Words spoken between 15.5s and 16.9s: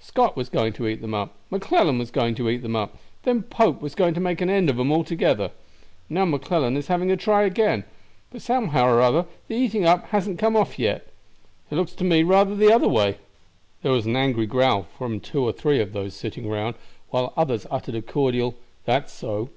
three of those sitting round,